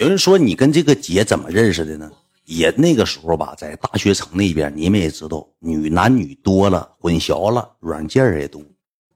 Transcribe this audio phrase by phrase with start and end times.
[0.00, 2.10] 有人说你跟这个姐怎么认识的呢？
[2.46, 8.62] 也那个时候吧，在大学城那边，你们也知道，女男女多了，混淆了，软件也多。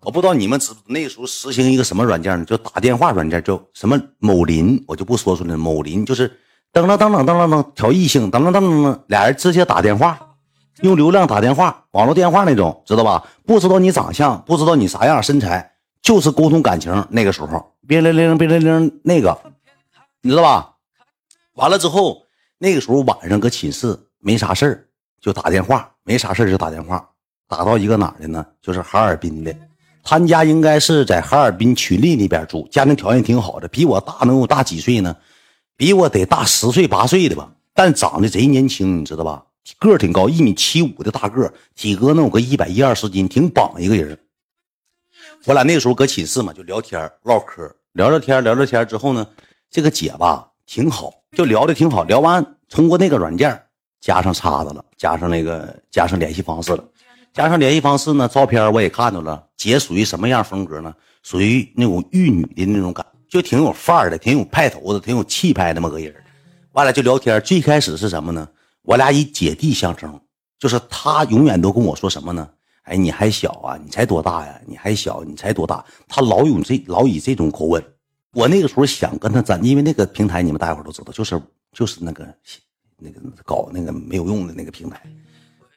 [0.03, 2.45] 我不知道你们知那时候实行一个什么软件呢？
[2.45, 5.57] 就打电话软件，叫什么某林，我就不说出来。
[5.57, 6.29] 某林就是
[6.71, 10.37] 噔噔噔噔噔噔噔调异性，噔噔噔噔噔，俩人直接打电话，
[10.83, 13.27] 用流量打电话，网络电话那种，知道吧？
[13.47, 15.73] 不知道你长相，不知道你啥样身材，
[16.03, 17.07] 就是沟通感情。
[17.09, 19.35] 那个时候，别铃铃，别铃铃，那个，
[20.21, 20.73] 你知道吧？
[21.55, 22.25] 完了之后，
[22.59, 24.89] 那个时候晚上搁寝室没啥事儿，
[25.21, 27.09] 就打电话，没啥事儿就打电话，
[27.49, 28.45] 打到一个哪的呢？
[28.61, 29.55] 就是哈尔滨的，
[30.03, 35.17] 他家应该是在哈尔滨群力那边住，家庭条件挺好的，比我大能有大几岁呢？
[35.77, 39.45] 比我得大十岁八岁的吧，但长得贼年轻，你知道吧？
[39.79, 44.19] 个儿挺高，一米七五的大个，体格能有个一百一二十斤，挺棒一个人。
[45.47, 49.27] 我俩那时候搁寝室嘛，就聊天唠嗑，聊聊天聊聊天之后呢，
[49.71, 51.13] 这个姐吧挺好。
[51.35, 53.61] 就聊的挺好，聊完通过那个软件
[54.01, 56.85] 加上叉子了，加上那个加上联系方式了，
[57.33, 59.45] 加上联系方式呢，照片我也看到了。
[59.57, 60.95] 姐属于什么样风格呢？
[61.23, 66.15] 属于那种玉女的那种感，就挺有范儿的，挺有派头的，挺有气派那么个人。
[66.73, 68.47] 完了就聊天，最开始是什么呢？
[68.83, 70.21] 我俩以姐弟相称，
[70.59, 72.49] 就是他永远都跟我说什么呢？
[72.83, 74.61] 哎，你还小啊，你才多大呀？
[74.67, 75.83] 你还小，你才多大？
[76.07, 77.83] 他老有这老以这种口吻。
[78.35, 81.41] 我那个时候想跟他咱，因为那个平台你们大伙都知道，就是
[81.73, 82.27] 就是那个
[82.99, 85.01] 那个搞那个没有用的那个平台，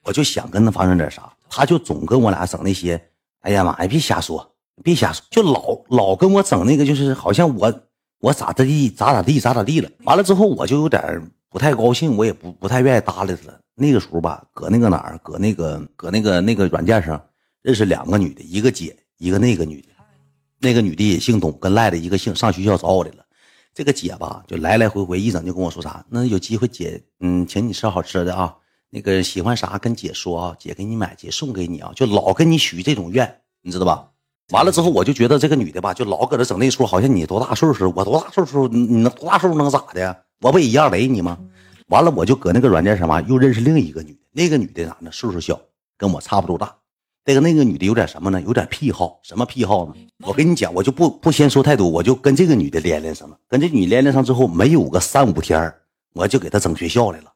[0.03, 2.99] 我就想跟他发生点啥，他就总跟我俩整那些，
[3.41, 7.81] 哎呀妈呀，别瞎说，别瞎说，就老老跟我整那个，就是好像我
[8.19, 9.89] 我咋咋地咋咋地咋咋地了。
[10.03, 13.59] 完了之后我就有点不太高兴，我也不不太愿意搭理他了。
[13.75, 17.23] 那个时候吧，搁那个哪儿，搁那个搁那个那个软件上
[17.61, 19.89] 认识两个女的，一个姐，一个那个女的。
[20.59, 23.25] 那个女的也姓董，跟赖的一个姓，上学校找我来了。
[23.73, 28.55] 这个姐吧，就来来回回一整就跟我说啥，那有机会姐，嗯，请你吃好吃的啊。
[28.89, 31.91] 那个喜欢啥跟姐说啊，姐给你买，姐送给你啊。
[31.95, 34.09] 就老跟你许这种愿，你知道吧？
[34.51, 40.23] 完了之后，我就觉得这个女的吧，就老搁这整那出，好像你多大岁数，我多大岁数，你能多大岁数能咋的？
[40.39, 41.37] 我不也一样雷你吗？
[41.89, 45.11] 完了，我就搁那个软件上吧，又认识另一个女的，那个女的咋呢？
[45.11, 45.59] 岁数小，
[45.97, 46.76] 跟我差不多大。
[47.27, 48.41] 这个那个女的有点什么呢？
[48.43, 49.93] 有点癖好，什么癖好呢？
[50.25, 53.37] 我跟你讲，我就不不先说太多，我就跟这个女的连连上了。
[53.49, 55.73] 跟这女连连上之后，没有个三五天
[56.13, 57.33] 我就给她整学校来了。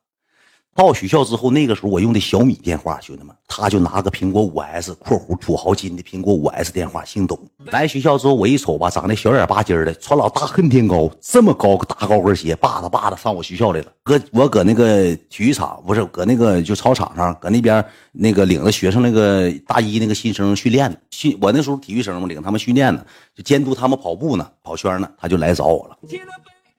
[0.73, 7.37] 到学校之后，那个时候我用的小米电话，兄弟们，他就拿个苹果五 S（ 括弧土豪金的苹果五 S 电话），姓董。
[7.65, 13.87] 来学校之后，我一瞅吧，长得小眼巴尖的，穿老大恨天高，这么高个大高跟鞋，叭嗒叭嗒上我学校来了。
[14.01, 17.83] 搁我搁那个体育场，不是搁那个就操场上，搁那边
[18.13, 20.97] 那个领着学生那个大一那个新生训练呢。
[21.11, 23.05] 训我那时候体育生嘛，领他们训练呢，
[23.35, 25.97] 就监督他们跑步呢，跑圈呢，他就来找我了。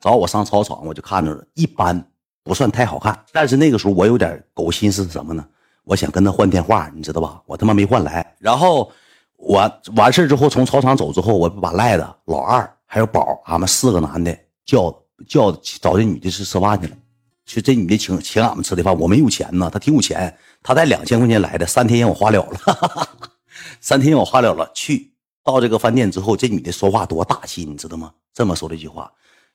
[0.01, 2.03] 找我上操场，我就看着了，一般。
[2.43, 5.45] 不算太好看，但是那个时候我有点狗心思什么呢？
[5.85, 7.41] 我想跟他换电话，你知道吧？
[7.47, 8.35] 我他妈没换来。
[8.39, 8.91] 然后
[9.37, 14.95] 我完事之后从操场走之后，我把赖子、老二还有宝，俺们四个男的叫
[15.29, 16.97] 叫找这女的去吃饭去了。
[17.45, 20.33] 去这女的请请俺们吃的饭，我没有钱呢，她挺有钱，
[20.63, 23.09] 她带两千块钱来的，三天让我花了了，
[23.81, 24.71] 三天让我花了了。
[24.75, 28.13] 去到这个饭店之后，这女的说话多大气，你知道吗？
[28.33, 29.11] 这么说了一句话。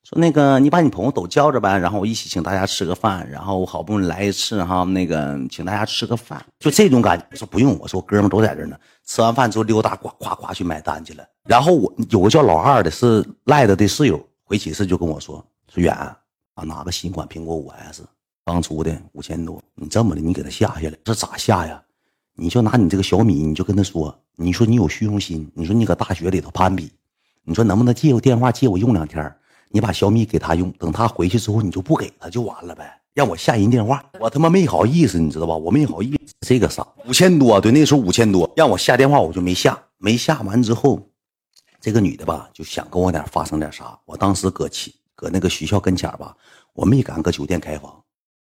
[0.10, 7.36] 说那个，你把你朋友都叫着呗，然后我一起请大家吃个饭，然后我好不容易来一次哈，那个请大家吃个饭，就这种感觉。
[7.36, 8.78] 说不用，我说哥们都在这呢。
[9.06, 11.26] 吃完饭之后溜达，呱呱呱去买单去了。
[11.44, 18.02] 然后我有个叫老二的，是赖子的室友，回寝室就跟我说说远啊，拿个新款苹果五 S，
[18.46, 21.84] 刚出的五千多，你这么的，你给他下下来，这咋下呀？
[22.34, 26.94] 你就拿你这个小米，你就跟他说，你说你有虚荣心，你说你搁大学里头攀比，
[27.44, 29.36] 你说能不能借我电话借我用两天？
[29.70, 33.00] 你把小米给他用，等他回去之后，你就不给他就完了呗。
[33.14, 35.56] 让我下人电话，我他妈没好意思，你知道吧？
[35.56, 36.34] 我没好意思。
[36.42, 36.88] 这个啥？
[37.08, 39.78] 五千多，对，那时候五千多，让我下电话，我就没下。
[39.98, 41.02] 没下完之后，
[41.82, 43.98] 这个女的吧，就想跟我点发生点啥。
[44.06, 46.36] 我当时搁起搁那个学校跟前吧，
[46.74, 47.92] 我没敢搁酒店开房，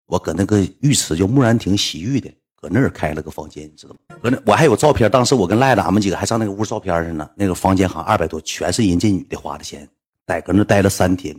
[0.06, 4.16] 我搁那个浴池叫木兰亭洗浴的，搁那儿开了个房间，你知道吗？
[4.22, 7.28] 搁那我还有照片，当时我跟赖子俺们几个还上那个屋照片去呢。
[7.36, 9.90] 那个房间好像二百多，全是人这女的花的钱。
[10.28, 11.36] 在搁那待了三天，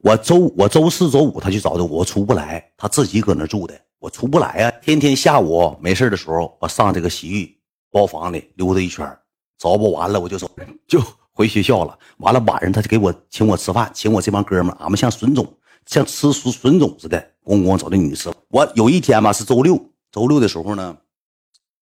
[0.00, 4.70] 我周我周四周五他去找的我，出不来，他自己搁那住的，我出不来啊。
[4.82, 7.56] 天天下午没事的时候，我上这个洗浴
[7.90, 9.06] 包房里溜达一圈，
[9.58, 10.50] 找不完了我就走，
[10.86, 11.02] 就
[11.32, 11.98] 回学校了。
[12.18, 15.46] 完了晚上他就给我请我吃饭，请我这帮哥们，俺们像笋种，
[15.86, 18.30] 像吃笋笋种似的，咣咣找那女的吃。
[18.48, 20.96] 我有一天吧是周六，周六的时候呢，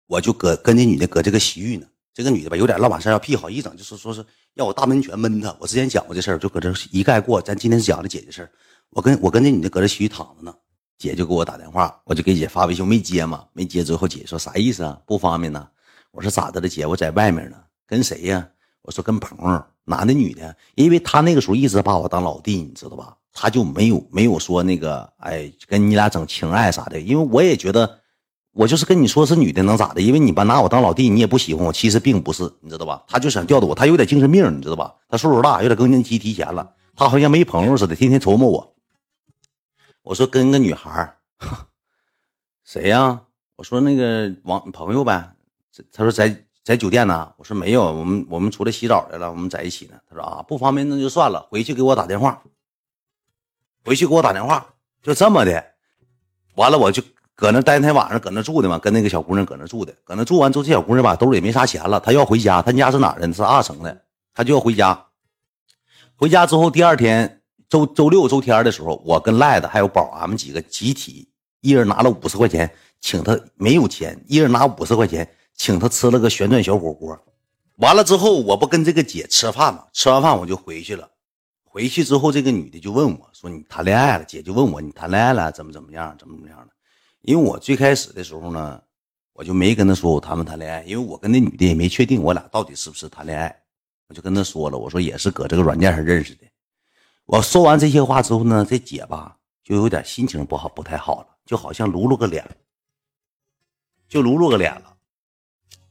[0.07, 1.87] 我就搁跟那女的搁这个洗浴呢。
[2.15, 4.23] 这个女的吧，有点老马山要屁好一整就是说是
[4.55, 5.55] 要我大门拳闷他。
[5.59, 7.41] 我之前讲过这事儿，就搁这一概过。
[7.41, 8.51] 咱今天讲的姐姐事儿，
[8.91, 10.55] 我跟我跟那女的搁这洗浴躺着呢，
[10.99, 14.99] 姐就给我打电话，我就给姐发微信没接嘛，没接之后姐说啥意思啊？
[15.07, 15.67] 不方便呢？
[16.11, 16.85] 我说咋的了姐？
[16.85, 17.57] 我在外面呢，
[17.87, 18.47] 跟谁呀？
[18.83, 20.55] 我说跟朋友，男的女的？
[20.75, 23.17] 因为他那个时候一直把我当老弟，你知道吧？
[23.33, 27.99] 他就没有没有说那个哎跟你俩整情爱啥的，因为我也觉得
[28.53, 30.01] 我就是跟你说是女的能咋的？
[30.01, 33.03] 因为你把拿我当老弟，你也不喜欢我，其实并不是，你知道吧？
[33.09, 34.95] 他就想吊着我，他有点精神病，你知道吧？
[35.09, 38.75] 他岁数大，有点更年期提前了，他好像没朋友似的，天天琢磨我。
[40.03, 41.17] 我说跟个女孩
[42.65, 43.23] 谁呀？
[43.57, 45.35] 我说那个王朋友呗。
[45.91, 47.33] 他说在在酒店呢。
[47.39, 49.95] 我说没有，我们我们出来洗澡来了，我们在一起呢。
[50.11, 52.43] 他说啊，不方便那就算了，回去给我打电话。
[53.85, 55.65] 回去给我打电话，就这么的。
[56.57, 57.03] 完了我就
[57.35, 59.95] 搁那待天晚上，搁那住的嘛，跟那个小姑娘搁那住的。
[60.05, 62.63] 搁那住完之后，这小姑娘吧兜里没啥钱了，她要回家。
[62.63, 63.33] 她家是哪的？
[63.33, 64.03] 是二城的，
[64.35, 65.07] 她就要回家。
[66.17, 67.39] 回家之后，第二天。
[67.69, 71.27] 周周六周天的时候，我跟赖子还有宝，俺们几个集体
[71.63, 72.71] 一人拿了五十块钱，
[73.01, 75.27] 请他没有钱，一人拿五十块钱
[75.57, 77.19] 请他吃了个旋转小火锅。
[77.77, 79.85] 完了之后，我不跟这个姐吃饭嘛？
[79.95, 81.09] 吃完饭我就回去了。
[81.65, 85.51] 回去之后，这个女的就问我说：“你谈恋爱了？”姐就问我：“你谈恋爱了？
[85.51, 86.15] 怎么怎么样？
[86.19, 86.67] 怎么怎么样的？”
[87.23, 88.83] 因为我最开始的时候呢，
[89.33, 93.57] 我就没跟他说我谈没谈恋爱，因为我跟那女的也没确定我俩到底是不是谈恋爱。
[94.09, 96.45] 我就跟她说了，我说也是搁这个软件上认识的。
[97.25, 102.45] 我说完这些话之后呢，这姐吧就有点心情不好，不太好了，就好像撸了个脸，
[104.09, 104.97] 就撸撸个脸了。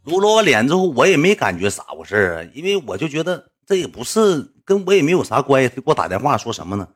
[0.03, 5.69] 撸了个脸之后，我也没感觉咋回事啊，因为我就觉得这也不是跟我也没有啥关系。
[5.69, 6.87] 他给我打电话说什么呢？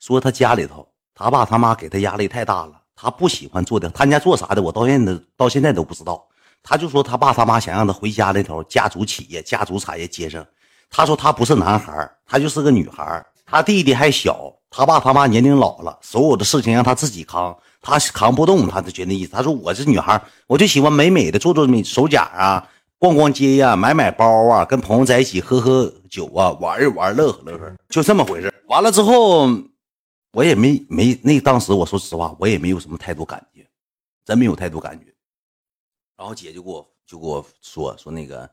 [0.00, 6.26] 说他家里头他爸他妈给他压力太大了，他不喜欢做的，他家做啥的，我到现在到现在都不知道。
[6.62, 10.44] 他就说他爸他妈想让他回家那头家族企业、家族产业接上。
[10.90, 13.24] 他说他不是男孩，他就是个女孩。
[13.44, 19.30] 他弟弟还小，他爸他妈年龄老了，所有的事情让他自己扛，他扛不动，他就觉得意思。
[19.30, 29.48] 他说：“我是女孩，我就喜欢美美的做做美手甲啊，逛逛街呀，买买包啊，跟朋友在一起喝喝酒啊，玩一玩，乐呵乐呵，就这么回事。”完了之后，
[30.36, 33.66] 我也没没那当时我说实话，我也没有什么太多感觉，
[34.22, 35.06] 真没有太多感觉。
[36.14, 38.50] 然后姐就给我就给我说说那个。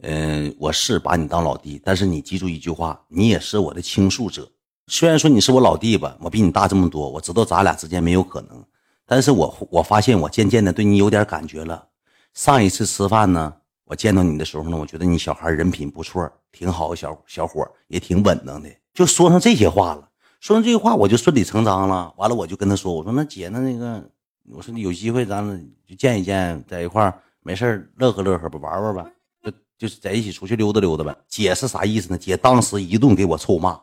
[0.00, 4.48] 嗯，我是把你当老弟，但是你记住一句话，你也是我的倾诉者。
[4.86, 8.64] 虽然说你是我老弟吧，我比你大这么多，我知道咱俩之间没有可能，
[9.04, 11.86] 但是我我发现我渐渐的对你有点感觉了。
[12.32, 13.52] 上一次吃饭呢，
[13.84, 18.70] 我见到你的时候呢，我觉得你小孩人品不错，挺好，小小伙也挺稳当的。
[18.94, 20.07] 就说上这些话了，
[20.40, 22.14] 说完这句话我就顺理成章了。
[22.16, 24.08] 完了我就跟他说，我说那姐那那个，
[24.50, 25.44] 我说有机会咱
[25.84, 29.10] 就见一见，在一块没事乐呵乐呵吧，玩玩吧。
[29.42, 31.16] 就就是在一起出去溜达溜达呗。
[31.26, 32.18] 姐是啥意思呢？
[32.18, 33.80] 姐当时一顿给我臭骂，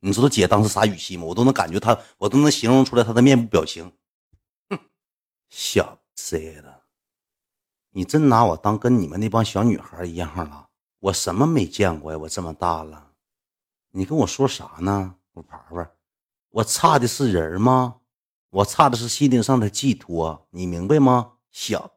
[0.00, 1.24] 你知道姐当时啥语气吗？
[1.24, 3.92] 我都能感觉她，我都能形容出来她的面部表情。
[4.70, 4.78] 哼，
[5.50, 6.64] 小子，
[7.90, 10.68] 你真拿我当跟你们那帮小女孩一样了？
[11.00, 12.18] 我什么没见过呀？
[12.18, 13.10] 我这么大了，
[13.90, 15.16] 你跟我说啥呢？
[15.34, 15.90] 我玩玩，
[16.50, 17.94] 我差的是人吗？
[18.50, 21.32] 我差的是心灵上的寄托，你明白吗？
[21.50, 21.90] 想。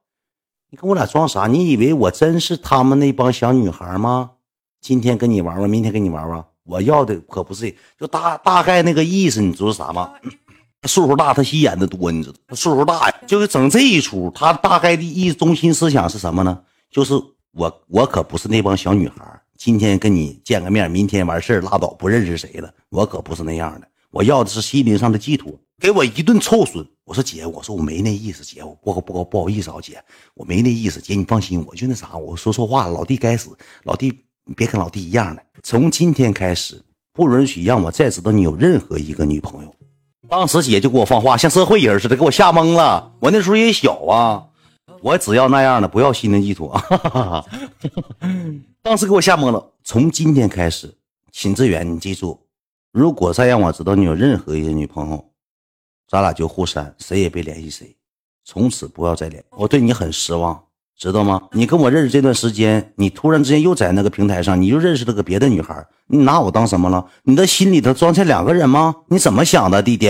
[0.70, 1.48] 你跟我俩装啥？
[1.48, 4.32] 你以为我真是他们那帮小女孩吗？
[4.80, 6.46] 今天跟你玩玩，明天跟你玩玩。
[6.64, 10.14] 我要的可不是，就大大概那个意思，你知道啥吗？
[10.84, 12.38] 岁数大，他心眼子多，你知道？
[12.48, 14.32] 他岁数大呀，就是整这一出。
[14.34, 16.64] 他大概的意中心思想是什么呢？
[16.90, 17.14] 就是
[17.52, 19.42] 我，我可不是那帮小女孩。
[19.66, 22.72] 今天跟你见个面，明天完事拉倒，不认识谁了。
[22.92, 23.88] 我可不是那样的。
[24.12, 25.52] 我要的是心灵上的寄托。
[25.82, 26.86] 给我一顿臭损！
[27.04, 30.00] 我说姐，我说我没那意思，姐，我不好不好不好意思啊，姐，
[30.36, 34.14] 我没那意思，姐你放心，我就那啥，我说错话了，老弟该死，老弟
[34.46, 36.80] 你别跟老弟一样的，从今天开始
[37.12, 39.76] 不允许让我再知道你有任何一个女朋友。
[40.30, 43.14] 当时姐就给我放话，像社会人似的，给我吓懵了。
[43.20, 44.46] 我那时候也小啊，
[45.06, 46.76] 我只要那样的，不要心灵寄托。
[48.82, 49.64] 当时给我吓懵了。
[49.84, 50.92] 从今天开始，
[51.32, 52.40] 秦志远，你记住，
[52.92, 55.24] 如果再让我知道你有任何一个女朋友。
[56.10, 57.96] 咱俩就互删，谁也别联系谁，
[58.44, 59.44] 从此不要再联。
[59.52, 60.60] 我对你很失望，
[60.98, 61.40] 知道吗？
[61.52, 67.06] 你跟我认识这段时间，你突然之间又在那个平台上，你又认识了个别的女孩，你拿我当什么了？
[67.22, 68.96] 你的心里头装下两个人吗？
[69.10, 70.10] 你怎么想的，弟弟？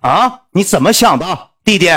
[0.00, 0.40] 啊？
[0.52, 1.88] 你怎么想的，弟弟？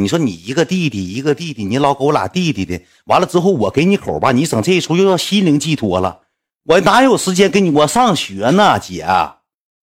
[0.00, 6.20] 你说你一个弟弟一个弟弟，你老给我俩弟弟的，完了之后我给你口吧，你整这一出又要心灵寄托了，
[6.64, 7.70] 我哪有时间给你？
[7.70, 9.06] 我上学呢，姐。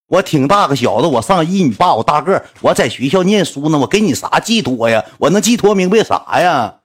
[0.08, 5.04] 我挺大个小子，我上一米八，我大个我在学校念书呢，我给你啥寄托呀？
[5.18, 6.80] 我能寄托明白啥呀？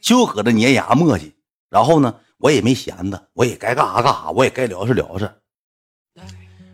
[0.00, 1.30] 就搁这粘牙磨叽，
[1.70, 5.30] 然后呢，我也没闲着，我也该干啥干啥，我也该聊是聊是。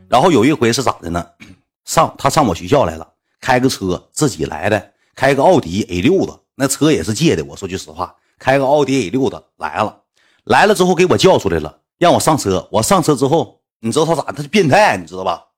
[0.08, 1.26] 然后有一回是咋的呢？
[1.84, 3.06] 上他上我学校来了，
[3.38, 7.44] 开个车自己来的，开个奥迪 A 六的，那车也是借的。
[7.44, 10.04] 我说句实话，开个奥迪 A 六的来了，
[10.44, 12.68] 来了之后给我叫出来了，让我上车。
[12.72, 14.32] 我上车之后，你知道他咋？
[14.32, 15.48] 他是变态，你知道吧？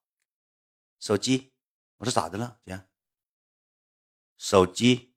[1.00, 1.52] 手机，
[1.98, 2.80] 我说咋的了，姐？
[4.36, 5.12] 手机，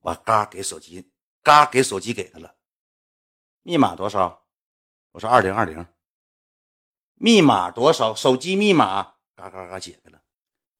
[0.00, 1.10] 我嘎给手机，
[1.42, 2.54] 嘎给手机给他了。
[3.62, 4.42] 密码多少？
[5.12, 5.86] 我说二零二零。
[7.14, 8.14] 密码多少？
[8.14, 10.20] 手机密码，嘎嘎嘎解开了。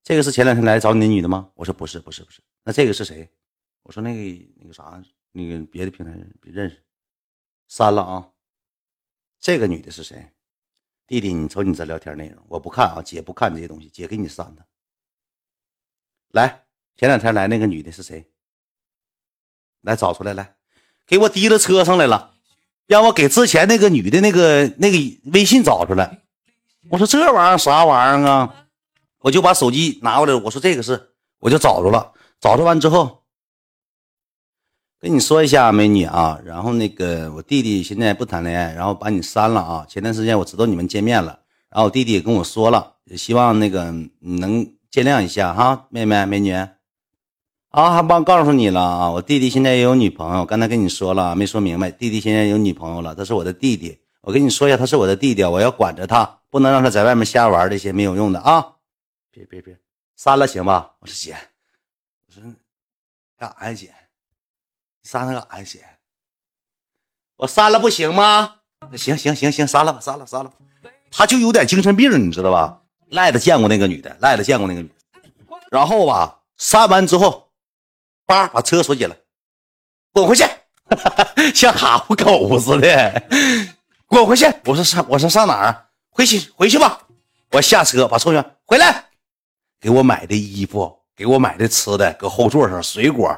[0.02, 1.50] 这个是前两天来找你那女的吗？
[1.54, 2.42] 我说不是，不是，不是。
[2.64, 3.28] 那这个是谁？
[3.82, 5.02] 我说那个那个啥，
[5.32, 6.82] 那个别的平台认识，
[7.68, 8.28] 删了啊。
[9.40, 10.30] 这个女的是谁？
[11.06, 14.64] 弟弟，你瞅你这聊天内容，我不看啊，姐不看这些东西，姐给你删的。
[16.30, 16.64] 来，
[16.96, 18.24] 前两天来那个女的是谁？
[19.80, 20.56] 来找出来，来，
[21.06, 22.36] 给我提到车上来了，
[22.86, 26.22] 让我给之前那个女的那个那个微信找出来。
[26.88, 28.68] 我说这玩意儿啥玩意儿啊？
[29.18, 32.11] 我就把手机拿过来，我说这个是，我就找着了。
[32.42, 33.22] 找着完之后，
[34.98, 39.86] 跟你说一下，美女啊，然后那个我弟弟现在不谈恋爱，然后把你删了啊。
[39.88, 41.38] 前段时间我知道你们见面了，
[41.70, 46.52] 然后我弟弟也跟我说了，也希望那个你能见谅一下哈，妹妹美女。
[46.52, 54.00] 啊，还帮告诉你了啊，我弟弟现在也有女朋友，刚才跟你说了没说明白，弟弟现在有女朋友了，他是我的弟弟。
[54.20, 58.66] 我跟你说一下，他是我的弟弟，我要管着他，不能让他在外面瞎玩这些没有用的啊！
[59.30, 59.78] 别别别，
[60.16, 60.96] 删了行吧？
[60.98, 61.36] 我说姐，
[62.34, 62.50] 我说
[63.36, 63.94] 干啥呀姐？
[65.02, 65.84] 删了干啥呀姐？
[67.36, 68.60] 我删了不行吗？
[68.96, 70.50] 行行行行，删了吧，删了删了。
[71.10, 72.80] 他就有点精神病，你知道吧？
[73.08, 74.94] 赖子见过那个女的，赖子见过那个女的，
[75.70, 77.52] 然后吧，删完之后，
[78.24, 79.16] 叭把车锁起来，
[80.12, 80.44] 滚回去，
[81.54, 83.28] 像哈呼狗似的。
[84.06, 84.46] 滚回去！
[84.64, 85.88] 我说上，我说上哪儿？
[86.10, 87.06] 回去，回去吧。
[87.50, 89.10] 我下车，把臭圈回来，
[89.80, 93.28] 给我买的衣服，给我买的吃的，搁后座上水果，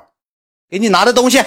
[0.68, 1.42] 给你拿的东西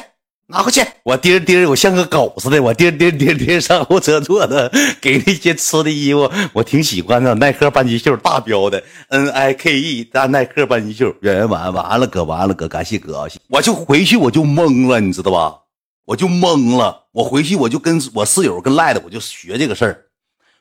[0.48, 0.82] 拿回去。
[1.04, 15.62] 我颠颠，我像个狗似的，我颠颠颠颠上后车坐的，给那些吃的衣服，我挺喜欢的，耐克半截袖大标的，N I K E 大耐克半截袖，圆完完了哥，完了哥，感谢哥啊，我就回去我就懵了，你知道吧？
[16.06, 20.06] 我就懵了，我回去我就跟我室友跟赖的，我就学这个事儿。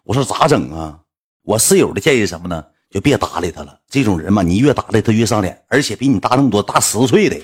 [0.04, 1.00] 我说咋整啊？
[1.42, 2.64] 我室友的建议什么呢？
[2.90, 3.78] 就别搭理他了。
[3.88, 7.36] 这种人嘛，你越搭理他越上脸，而且比你大那么多，大十岁的。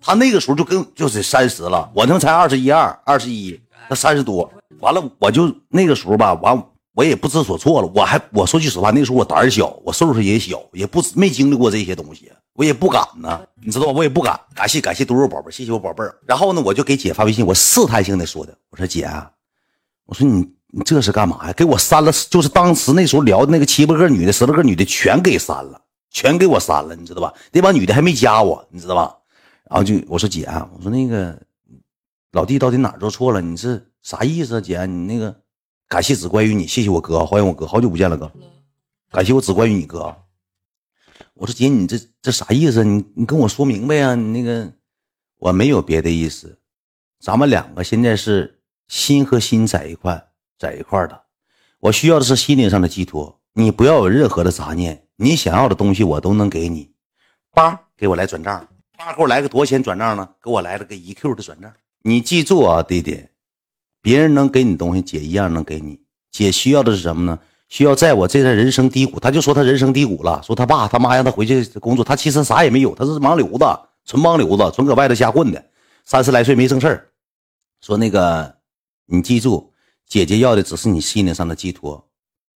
[0.00, 3.58] 他那个时候就跟就是三十了，我他妈才二十一二，二十一，
[3.88, 4.52] 他三十多。
[4.80, 6.60] 完了，我就那个时候吧，完
[6.94, 7.90] 我也不知所措了。
[7.94, 12.30] 我还我说句实话，那时候我胆小，我岁数也小，也不没经历过这些东西。
[12.54, 13.92] 我也不敢呢，你知道吧？
[13.92, 14.38] 我也不敢。
[14.54, 16.14] 感谢感谢多肉宝贝，谢谢我宝贝儿。
[16.26, 19.08] 然后呢，我就给姐发微信，我试探性的说的，我说姐，
[20.04, 20.46] 我说你
[20.84, 21.52] 这是干嘛呀？
[21.52, 27.34] 给我删了，就是当时那时候聊的那个七八个女的、十来个女的全给删了，全给我删了，你知道吧？
[27.52, 29.14] 那帮女的还没加我，你知道吧？
[29.68, 31.38] 然后就我说姐，我说那个
[32.32, 33.40] 老弟到底哪做错了？
[33.40, 34.60] 你是啥意思啊？
[34.60, 35.34] 姐，你那个
[35.88, 38.30] 感谢只关于你，谢谢我哥，欢迎我哥，好久不见了哥，
[39.10, 40.16] 感谢我只关于你哥。
[41.34, 42.82] 我说姐，你这这啥意思？
[42.82, 44.14] 你你跟我说明白呀！
[44.14, 44.72] 你那个
[45.38, 46.58] 我没有别的意思，
[47.20, 50.28] 咱们两个现在是心和心在一块，
[50.62, 51.20] 在一块的。
[51.80, 55.02] 我需要的是心灵上的寄托，你不要有任何的杂念。
[55.16, 56.92] 你想要的东西我都能给你。
[57.52, 60.28] 八给我来转账，八给我来个多少钱转账呢？
[60.40, 61.72] 给我来了个一 Q 的转账。
[62.02, 63.26] 你记住啊，弟弟，
[64.00, 66.00] 别人能给你东西，姐一样能给你。
[66.30, 67.36] 姐需要的是什么呢？
[67.68, 73.64] 需要在我这段人生低谷，他就说他人生低谷了，说他爸他妈让他回去工作，他其实啥也没有，他是盲流子，
[74.04, 75.64] 纯盲流子，纯搁外头瞎混的，
[76.04, 77.08] 三十来岁没正事儿。
[77.80, 78.54] 说那个，
[79.06, 79.71] 你记住，
[80.08, 82.04] 姐姐要的只是你心灵上的寄托，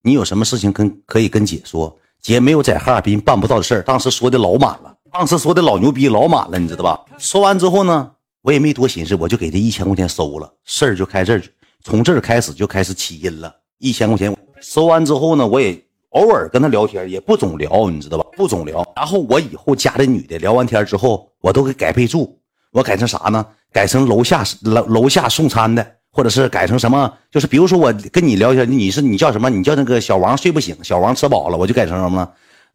[0.03, 3.83] 你有什么事情跟可以跟姐说，姐没有在哈尔滨办不到的事儿。
[3.83, 7.01] 当时说的老满了，当时说的老牛逼老满了，你知道吧？
[7.19, 8.11] 说完之后呢，
[8.43, 11.43] 我也没多寻思，我就给这一千块钱收了，事儿就开这儿，
[11.83, 14.37] 从这儿开始就开始起因了，一千块钱。
[14.61, 18.27] 收完之后呢，我也偶尔跟他聊天，也不总聊，你知道吧？
[18.37, 18.87] 不总聊。
[18.95, 22.39] 然后我以后加的女的聊完天之后，我都给改备注，
[22.71, 23.47] 我改成啥呢？
[23.73, 27.13] 改成楼下楼楼下送餐的，或者是改成什么？
[27.31, 29.51] 就是比如说我跟你聊天，你是你叫什么？
[29.51, 32.27] 你叫那个小王睡不醒，小王吃饱了，我就改成什么呢？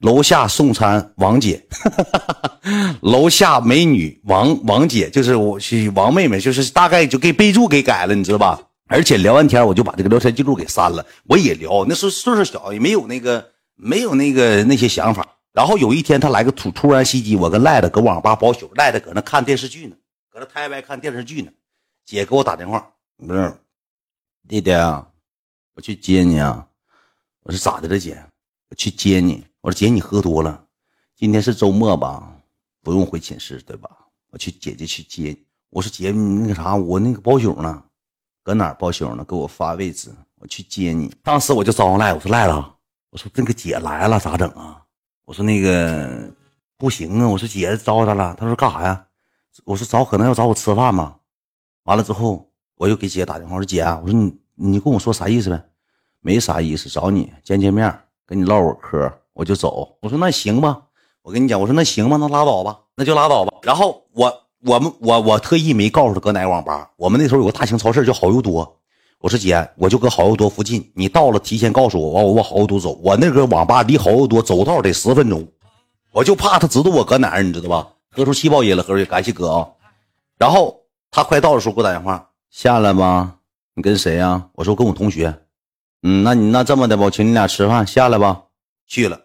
[0.02, 1.66] 楼下送餐王姐，
[3.02, 5.60] 楼下美女王王姐，就是我
[5.96, 8.62] 王妹妹，就是大概就给备注给改了，你知道吧？
[8.88, 11.04] 而且聊完天，我就把这个聊天记录给删了。
[11.24, 13.44] 我也聊，那时候岁数小，也没有那个
[13.76, 15.26] 没有那个那些想法。
[15.52, 19.96] 然后有一天，他来个突突然袭击，我跟赖子搁网吧包宿，赖子搁那看电视剧呢，
[20.32, 21.50] 搁那台湾看电视剧呢。
[22.04, 22.90] 姐给我打电话，
[23.28, 23.54] 不是
[24.48, 25.08] 弟弟啊，
[25.76, 26.68] 我去接你啊。
[27.44, 28.22] 我说咋的了，姐？
[28.70, 29.46] 我去接你。
[29.62, 30.66] 我说姐，你喝多了，
[31.16, 32.36] 今天是周末吧？
[32.82, 33.90] 不用回寝室对吧？
[34.32, 35.38] 我去姐姐去接。
[35.70, 37.84] 我说姐，你那个啥，我那个包宿呢，
[38.42, 39.24] 搁哪包宿呢？
[39.24, 41.14] 给我发位置，我去接你。
[41.24, 42.76] 当时我就招呼赖，我说赖了，
[43.12, 44.84] 我说那个姐来了咋整啊？
[45.26, 46.34] 我说那个
[46.76, 49.06] 不行啊，我说姐招呼他了，他说干啥呀？
[49.64, 51.20] 我说找可能要找我吃饭嘛。
[51.84, 52.51] 完了之后，
[52.82, 55.64] 我就给姐打电话，我说姐啊，我说你你跟我说啥意思呗？
[56.20, 57.96] 没啥意思，找你见见面，
[58.26, 59.96] 跟你唠会嗑，我就走。
[60.02, 60.82] 我说那行吧，
[61.22, 63.54] 我跟你讲，我说那行吧，那拉倒吧，那就拉倒吧。
[63.62, 64.36] 然后我。
[64.64, 66.88] 我们我我特意没告诉他搁哪个网吧。
[66.96, 68.78] 我们那时候有个大型超市叫好又多。
[69.18, 72.92] 我说姐，我就搁好又多附近，你到了提前告诉我，完我往好又多走。
[73.02, 75.48] 我那个网吧离好又多走道得十分钟，
[76.12, 77.88] 我就怕他知道我搁哪儿，你知道吧？
[78.12, 79.68] 喝出气泡音了，喝出感谢哥啊。
[80.38, 83.38] 然后他快到的时候给我打电话，下来吧。
[83.74, 84.50] 你跟谁呀？
[84.54, 85.40] 我说跟我同学。
[86.04, 88.44] 嗯，那你那这么的吧，我请你俩吃饭，下来吧。
[88.86, 89.22] 去了，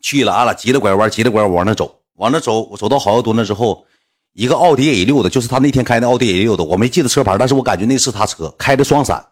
[0.00, 2.00] 去了，俺俩急了拐弯，急了拐弯往那走。
[2.14, 3.84] 往那走，我走到好又多那之后，
[4.32, 9.22] 一个奥迪 A 六的，就是他那天开的奥迪 A 六的，我没记得车牌，但是我感觉那是他车，开的双闪，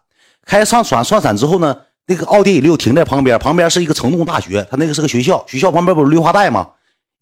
[0.45, 1.75] 开上双双闪之后呢，
[2.05, 6.69] 那个奥迪 A 六停在旁边，旁边是一个城东大学，他那个是个学校，学校旁边不是绿化带吗？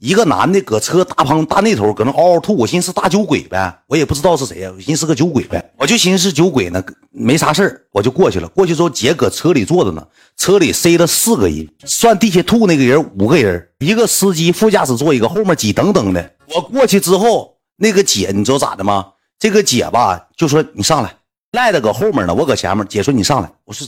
[0.04, 8.48] 一个男的搁车大旁大那头搁那嗷嗷吐，我寻思是大酒鬼呗，我也不知道是谁呀，我寻思是个酒鬼呗，我就寻思是酒鬼呢，没啥事我就过去了。
[8.50, 10.06] 过去之后，姐搁车里坐着呢，
[10.36, 16.34] 车里塞了四个人，算地下吐那个人五个人，一个司机，副驾驶座一个，后面挤等等的。
[16.54, 19.08] 我过去之后，那个姐你知道咋的吗？
[19.40, 21.16] 这个姐吧就说你上来，
[21.54, 22.86] 赖的搁后面呢，我搁前面。
[22.90, 23.88] 姐说你上来，我说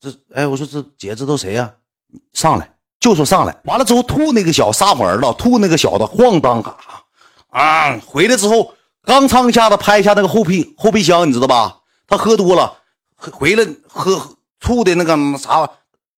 [0.00, 1.70] 这哎，我说这姐这都谁呀？
[2.32, 2.70] 上来。
[3.00, 6.76] 就说上来，完了之后吐那个小撒谎了，吐那个小子晃荡嘎
[7.48, 7.98] 啊！
[8.06, 11.78] 回来之后刚蹭一下子拍一下那个后屁后备箱，你知道吧？
[12.06, 12.74] 他喝多了，
[13.16, 15.66] 回来喝吐的那个啥，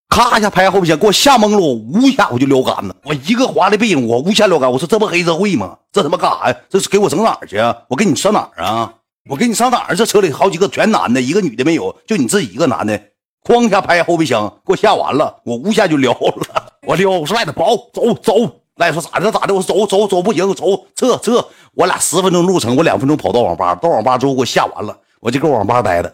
[0.09, 5.79] 咔一下拍后备箱，给我吓懵了，我呜一下我就撩杆子，我一个华丽背影，我呜一下撩杆，我说这不黑社会吗？
[5.93, 6.57] 这他妈干啥呀？
[6.69, 7.77] 这是给我整哪儿去啊？
[7.89, 8.93] 我跟你上哪儿啊？
[9.31, 9.95] 我跟你上哪儿？
[9.95, 13.01] 这车里好几个全男的，一个女的没有，就你自己一个男的，
[13.45, 16.72] 哐一下拍后备箱，给我吓完了，我呜下就撩了。
[16.87, 18.33] 我溜，我说赖子跑，走走。
[18.77, 19.55] 赖说咋的咋的？
[19.55, 21.47] 我走走走，不行，走撤撤。
[21.75, 23.75] 我俩十分钟路程，我两分钟跑到网吧。
[23.77, 26.13] 到网吧之后给我吓完了，我就搁网吧待着，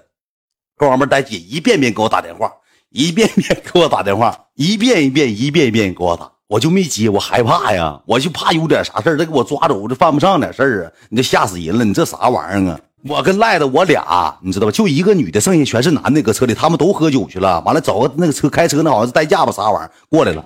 [0.77, 2.53] 搁网吧待姐一遍遍给我打电话，
[2.91, 10.93] 一遍遍给我打电话，一遍一遍一遍一遍给我打，我就没接，我害怕呀，我就怕有点啥事儿，他给我抓走，这犯不上点事儿啊！
[11.09, 12.81] 你这吓死人了，你这啥玩意儿啊？
[13.09, 14.73] 我跟赖子我俩，你知道吧？
[14.73, 17.61] 就一个女的，剩下全是男的搁车里，他们都喝酒去了。
[17.61, 20.45] 完了找个那个车开车那好像是代驾吧，啥玩意儿过来了。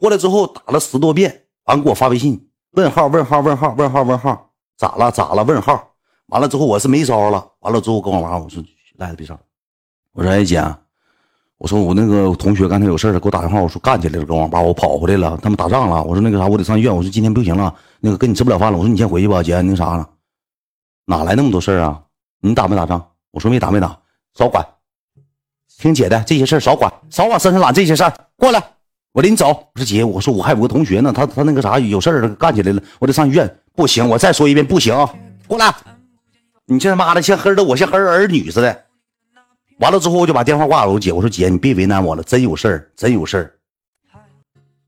[0.00, 5.90] 过来之后打了十多遍，完给我发微信问号问号问号问号问号咋了咋了问号
[6.28, 8.64] 完了之后我是没招了，完了之后跟我妈我说
[8.96, 9.38] 赖子别上，
[10.14, 10.58] 我说哎姐，
[11.58, 20.08] 我说我那个同学刚才有事了，给我打电话，我说干起来了，跟网吧我跑回来了，他们打仗了，我说那个啥我得上医院，我说今天不行了，那个跟你吃不了饭了，我说你先回去吧，姐那啥了，
[21.04, 22.02] 哪来那么多事啊？
[22.40, 23.06] 你打没打仗？
[23.32, 24.00] 我说没打没打，
[24.34, 24.66] 少管，
[25.76, 28.02] 听姐的这些事少管，少往身上揽这些事，
[28.36, 28.62] 过来。
[29.12, 34.94] 我领你走，我说姐，我说我还有个同学呢，他他那个啥有事儿干起来了，我得上医院，不行，我再说一遍，不行，
[35.48, 35.74] 过来，
[36.66, 38.84] 你这他妈的像黑的，我像黑儿女似的。
[39.80, 43.52] 完了之后我就把电话挂了，我姐，我说姐，你别为难我了，真有事儿，真有事儿。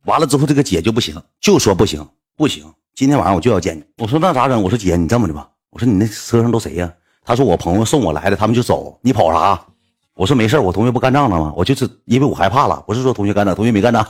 [0.04, 2.06] 完了之后这个姐就不行，就说不行，
[2.36, 3.82] 不行，今天晚上我就要见你。
[3.98, 4.62] 我说那咋整？
[4.62, 6.92] 我说姐，你这么的吧，我说你那车上都谁呀？
[7.24, 9.66] 他说我朋友送我来的，他们就走，你跑啥？
[10.14, 11.52] 我说没事我同学不干仗了吗？
[11.56, 14.06] 我就是因为我害怕了，不是说同学干仗，同学没干仗，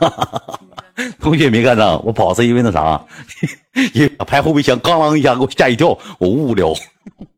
[1.20, 3.04] 同学没干仗，我跑是因为那啥，
[3.94, 6.74] 因为拍后备箱，咣啷一下给我吓一跳，我误了。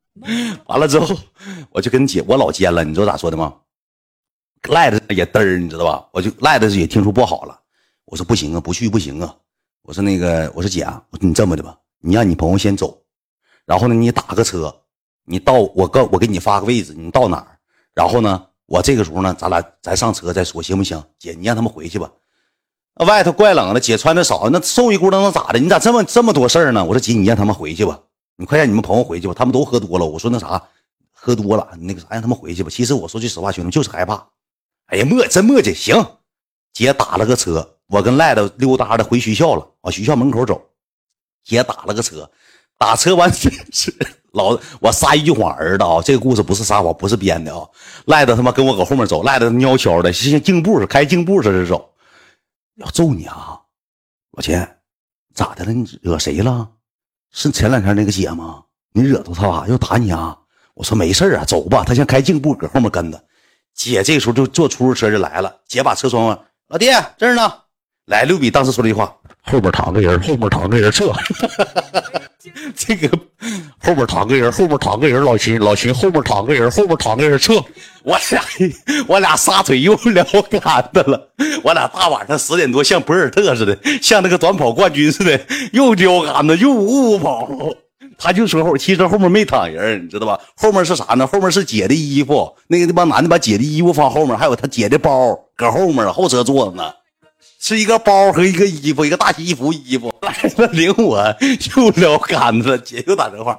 [0.67, 1.15] 完了之后，
[1.71, 3.55] 我就跟姐，我老奸了，你知道咋说的吗？
[4.71, 6.09] 赖的也嘚儿，你知道吧？
[6.13, 7.61] 我就赖的也听说不好了，
[8.07, 9.35] 我说不行啊，不去不行啊。
[9.83, 12.99] 我说那个，我说姐啊，你这么的吧，你让你朋友先走，
[13.67, 14.75] 然后呢，你打个车，
[15.27, 17.59] 你到我告我给你发个位置，你到哪儿，
[17.95, 18.47] 然后呢？
[18.67, 21.03] 我这个时候呢，咱俩咱上车再说，行不行？
[21.19, 22.11] 姐，你让他们回去吧。
[23.07, 25.59] 外头怪冷的，姐穿的少，那瘦一咕能能咋的？
[25.59, 26.85] 你咋这么这么多事儿呢？
[26.85, 28.01] 我说姐，你让他们回去吧，
[28.37, 30.07] 你快让你们朋友回去吧，他们都喝多了。
[30.07, 30.63] 我说那啥，
[31.13, 32.71] 喝多了，那个啥，让他们回去吧。
[32.71, 34.27] 其实我说句实话，兄弟就是害怕。
[34.87, 35.75] 哎呀，磨真磨叽。
[35.75, 36.07] 行，
[36.73, 40.63] 姐打了个车，我跟赖子溜达的回学校了，往学校门口走。
[41.43, 42.31] 姐打了个车，
[42.79, 43.31] 打车完
[43.73, 43.93] 是。
[44.35, 47.67] 老我撒一句谎，儿子啊，这个故事不是撒谎，不是编的啊。
[48.07, 51.89] 赖子他妈跟我搁后面走，赖子蔫悄的，像竞步似的，开竞步似的走。
[52.77, 53.61] 要揍你啊，
[54.33, 54.79] 老钱，
[55.33, 55.73] 咋的了？
[55.73, 56.69] 你惹谁了？
[57.31, 58.63] 是前两天那个姐吗？
[58.93, 60.37] 你惹到她了，要打你啊？
[60.75, 61.85] 我说没事啊，走吧。
[61.87, 63.25] 他像开竞步搁后面跟着。
[63.75, 65.61] 姐这时候就坐出租车就来了。
[65.69, 66.27] 姐把车窗
[66.69, 67.53] 老弟这儿呢。
[68.07, 71.13] 来，六比当时说了一句话：后边躺个人，后边躺个人撤。
[72.77, 73.09] 这个
[73.79, 77.55] 后边躺个人，后边躺个人，老秦，老秦后边躺个人，后边躺个人撤。
[78.03, 78.43] 我俩
[79.09, 80.25] 我俩撒腿又撩
[80.61, 81.29] 杆子了，
[81.63, 85.41] 我俩大晚上十点多像博尔特似的，像那个短跑冠军似的，
[85.73, 87.49] 又撩杆子又呜呜跑。
[88.17, 90.39] 他就说后，其实后面没躺人，你知道吧？
[90.57, 91.27] 后面是啥呢？
[91.27, 96.93] 后面是姐的衣服，那个那帮男的把姐的衣服放后面，还有他姐的包搁后面后车座子呢。
[97.67, 101.35] 是一个包和一个衣服，一个大西服衣服来了， 领我
[101.75, 103.59] 又撩杆子，姐又打电话，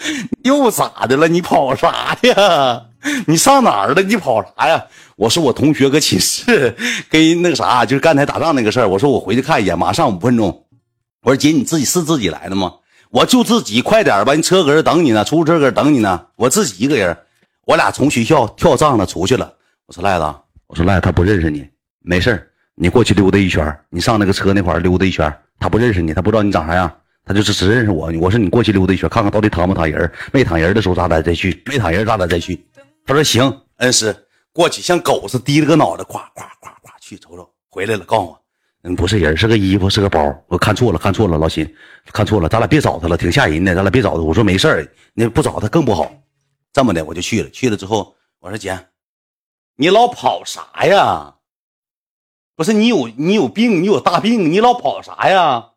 [0.44, 1.26] 又咋的了？
[1.26, 2.82] 你跑啥呀？
[3.26, 4.02] 你上哪儿了？
[4.02, 4.84] 你跑啥呀？
[5.16, 6.76] 我说我同学搁寝室
[7.08, 8.86] 跟那个啥，就是刚才打仗那个事儿。
[8.86, 10.66] 我说我回去看一眼，马上五分钟。
[11.22, 12.74] 我说姐，你自己是自己来的吗？
[13.08, 16.26] 我就自己，快点吧，你车搁这等你呢，出租车搁这等你呢。
[16.36, 17.16] 我自己一个人，
[17.64, 19.50] 我俩从学校跳帐了出去了。
[19.86, 20.24] 我说赖子，
[20.66, 21.66] 我说赖子，他不认识你，
[22.02, 22.46] 没事儿。
[22.78, 28.12] 你过去溜达一圈，你上那个车那块溜达一圈，他不认识你，他不知道你长啥样，他就是只认识我。
[28.20, 32.62] 我说你过去溜达一圈，看看到底躺不躺人，没躺人的时候咱俩再去，没躺人咱俩再去。
[33.06, 34.14] 他说行，恩师
[34.52, 38.42] 过去像狗似的低了个脑袋，咵咵咵咵去瞅瞅，回来了告诉我，
[38.82, 41.66] 嗯不是人，是个衣服，是个包，我看错了，看错了，老秦
[42.12, 44.22] 看错了，咱俩别找他了，挺吓人的，咱俩别找他。
[44.22, 46.12] 我说没事儿，那不找他更不好。
[46.74, 48.78] 这么的我就去了，去了之后我说姐，
[49.76, 51.32] 你老跑啥呀？
[52.56, 55.72] 不是你有你有病，你有大病，你老跑啥呀？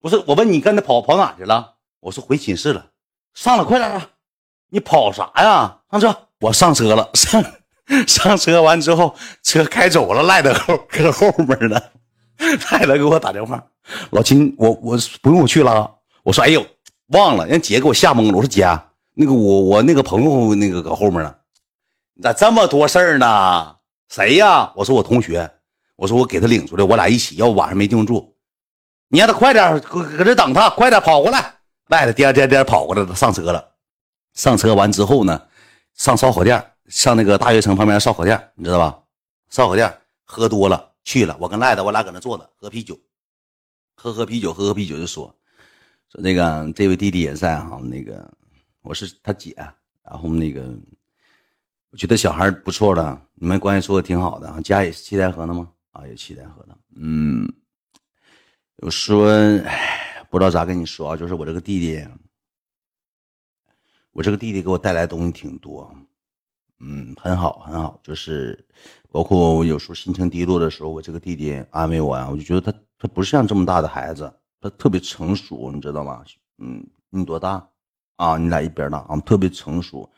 [0.00, 1.74] 不是我问你刚才跑跑哪去了？
[2.00, 2.86] 我说回寝室了，
[3.32, 4.08] 上了快点啊！
[4.70, 5.78] 你跑啥呀？
[5.90, 7.44] 上车，我上车了，上
[8.08, 11.80] 上车完之后车开走了，赖在后搁后面呢。
[12.72, 13.62] 赖子给我打电话，
[14.10, 15.98] 老秦，我我不用我去了。
[16.22, 16.66] 我说哎呦，
[17.08, 18.36] 忘了，让姐给我吓懵了。
[18.36, 18.66] 我说姐，
[19.14, 21.34] 那个我我那个朋友那个搁后面呢，
[22.22, 23.76] 咋这么多事儿呢？
[24.08, 24.72] 谁呀？
[24.74, 25.48] 我说我同学。
[26.00, 28.34] 我说我给他领出来，我俩一起，要不晚上没地方住。
[29.08, 31.54] 你让他快点搁搁这等他，快点跑过来。
[31.88, 33.62] 赖子颠颠颠跑过来了，上车了。
[34.32, 35.42] 上车完之后呢，
[35.92, 38.98] 上烧烤店，上那个大悦城旁边烧烤店，你知道吧？
[39.50, 42.98] 烧烤店喝多了去了，我跟赖子我俩搁那坐着喝啤酒，
[43.94, 45.26] 喝喝啤酒，喝喝啤酒就说
[46.10, 48.26] 说那个这位弟弟也在哈，那个
[48.80, 49.54] 我是他姐，
[50.02, 50.62] 然后那个
[51.90, 55.68] 我觉得小孩不错的，你们关系处的挺好的，家也是七台河的吗？
[56.00, 57.46] 啊，有七台河的，嗯，
[58.76, 59.28] 我说，
[59.64, 62.08] 哎，不知道咋跟你说啊，就是我这个弟弟，
[64.12, 65.94] 我这个弟弟给我带来东西挺多，
[66.78, 68.66] 嗯，很好很好，就是
[69.10, 76.24] 包括我有时候心情低落的时候，我这个弟弟安慰我呀，我就觉得他他不是像这么大的孩子，他特别成熟，你知道吗？
[76.58, 77.68] 嗯，你多大
[78.16, 78.38] 啊？
[78.38, 80.10] 你俩一边大啊，特别成熟，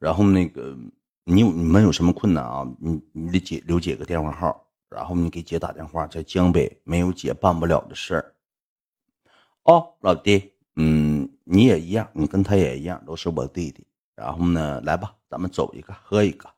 [0.00, 0.76] 然后那个
[1.22, 2.66] 你有你们有什么困难啊？
[2.80, 4.64] 你你得解留解个电话号。
[4.90, 8.34] 然后你给姐打电话，在江北没有姐办不了的事儿。
[9.64, 13.86] 哦，老弟，嗯，你也一样，你跟他也一样，都是我弟弟。
[14.14, 16.48] 然后呢，来吧，咱们走一个，喝一个。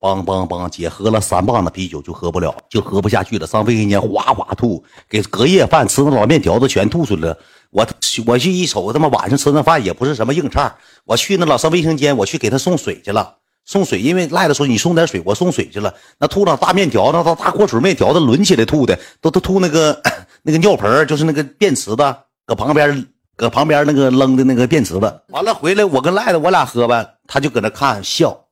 [0.00, 7.38] 梆梆梆，姐喝了三棒子啤酒就喝不了，就喝不下去了，上卫生间哗哗吐，给隔夜饭吃的老面条子全吐出来了。
[7.70, 7.84] 我
[8.26, 10.72] 我去一瞅，他妈晚上吃那饭也不是什么硬菜。
[11.04, 13.38] 我去那老上卫生间，我去给他送水去了。
[13.68, 15.94] 送水，因为赖子说你送点水，我送水去了。
[16.16, 20.00] 那吐了大面条，那大大锅水面条子抡起来吐的，都都吐那个
[20.40, 25.22] 那个尿盆就是那个便池子，搁旁边搁旁边那个扔的那个便池子。
[25.28, 28.42] 完了回来，我跟赖子我俩喝呗，他就搁那看笑。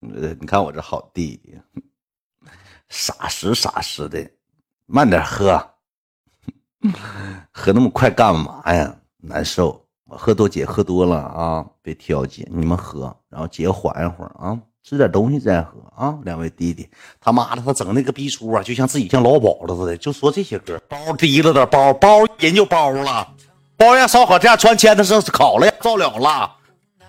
[0.00, 1.54] 你看我这好弟弟，
[2.88, 4.28] 傻实傻实的，
[4.86, 5.64] 慢点喝，
[7.54, 8.96] 喝那么快干嘛呀？
[9.18, 9.85] 难受。
[10.08, 11.66] 我喝多，姐喝多了啊！
[11.82, 16.16] 别挑姐，你们喝，然后姐缓一会儿啊，吃点东西再喝啊。
[16.22, 16.88] 两位弟弟，
[17.20, 20.80] 他妈的，他整那个逼出啊，就像自己像老鸨子似的，就说这些歌。
[20.88, 23.26] 包提了点包包，人就包了，
[23.76, 26.52] 包让烧烤架穿签子上烤了，造了了。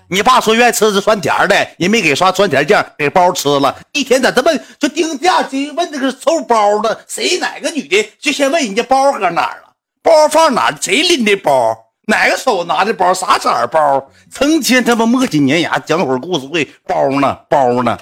[0.09, 3.77] 你爸说愿意吃这酸甜的，人没给刷酸甜酱，给包吃了。
[3.93, 10.75] 一天咋这么就盯价就问这个收包的，谁哪个女的就先问人家包搁哪儿了，包放哪？
[10.81, 11.77] 谁拎的包？
[12.09, 13.13] 哪个手拿的包？
[13.13, 14.09] 啥色儿包？
[14.31, 16.63] 成天他妈磨叽粘牙，讲会儿故事会。
[16.85, 17.35] 包呢？
[17.49, 17.99] 包呢？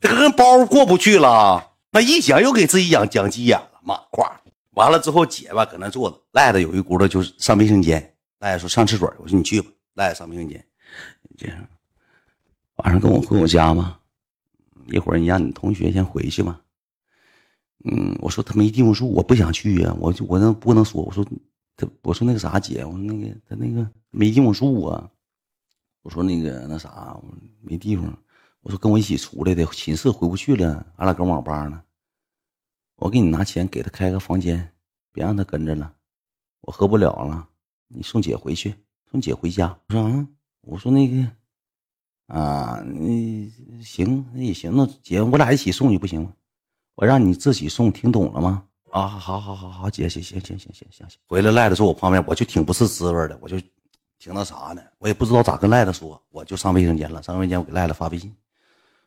[0.00, 1.70] 这个跟包过不去了。
[1.92, 4.00] 那一想又给自己养讲急眼了嘛？
[4.10, 4.40] 夸
[4.72, 8.14] 完了之后，姐吧搁那坐着，赖子有一轱辘就是上卫生间。
[8.40, 9.70] 赖子说上厕所，我说你去吧。
[9.94, 10.64] 赖子上卫生间，
[11.38, 11.56] 这样
[12.76, 13.98] 晚上跟我回我家吗？
[14.90, 16.58] 一会儿你让你同学先回去吧。
[17.84, 19.94] 嗯，我说他没地方住，我不想去呀。
[20.00, 21.24] 我就我那不能说，我说。
[22.02, 25.10] 我说那个啥姐，我说那个他那个没地方住啊。
[26.02, 27.16] 我说那个那啥
[27.60, 28.18] 没地方，
[28.62, 31.82] 我说跟我一起出来的，寝室回不去了，俺俩搁网吧呢。
[32.96, 34.72] 我给你拿钱，给他开个房间，
[35.12, 35.94] 别让他跟着了，
[36.62, 37.48] 我喝不了了。
[37.86, 38.74] 你送姐回去，
[39.10, 39.78] 送姐回家。
[39.88, 40.28] 我说嗯，
[40.62, 41.24] 我说那个
[42.26, 43.48] 啊，那
[43.80, 46.34] 行，那也行，那姐我俩一起送你不行吗？
[46.96, 48.66] 我让你自己送，听懂了吗？
[48.92, 51.18] 啊，好好好好，姐，行行行行行行行。
[51.26, 53.58] 回来赖子坐我旁边，我就挺不是滋味的，我就
[54.18, 57.22] 挺那啥的，我也不知道咋跟赖子说，我就上卫生间了。
[57.22, 58.36] 上卫生间，我给赖子发微信，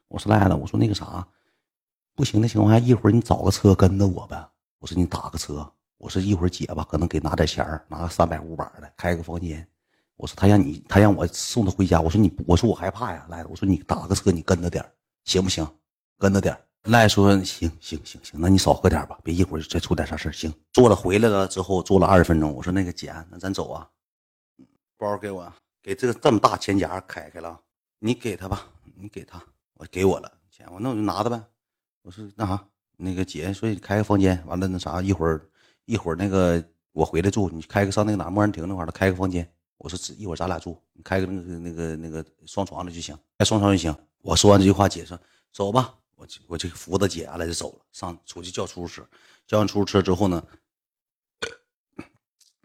[0.07, 1.25] 我说赖子，我说那个啥。
[2.15, 4.43] 不行的情况下，一会儿你找个车跟着我呗。
[4.79, 5.71] 我说你打个车。
[5.97, 9.65] 我说一会儿姐吧，可能给拿点钱拿个三百五百的，开个房间。
[10.17, 12.01] 我说他让你，他让我送他回家。
[12.01, 14.83] 我说你，我说我害怕呀，赖子，我说你打个车，你跟着点
[15.25, 15.67] 行不行？
[16.17, 22.53] 跟着点赖说行行行行，那你少喝点吧，别一会儿再出点啥事行，坐了回来了之后，坐了二十分钟。
[22.53, 23.89] 我说那个姐，那咱走啊。
[24.97, 27.59] 包给我，给这个这么大钱夹开开了，
[27.99, 29.41] 你给他吧，你给他，
[29.73, 31.41] 我给我了钱，我那我就拿着呗。
[32.03, 32.63] 我说那啥，
[32.97, 35.41] 那个姐说你开个房间，完了那啥，一会儿
[35.85, 39.49] 一会儿那个我回来住，你开个上那个哪莫兰亭那块儿，开个房间。
[39.77, 43.93] 我说一会儿咱俩住，你开个那个那个那个双床的就行，开双床就行。
[44.21, 45.19] 我说完这句话，姐说
[45.51, 49.07] 走吧，我就我就扶着姐来就走了，上出去叫出租车。
[49.47, 50.43] 叫完出租车之后呢，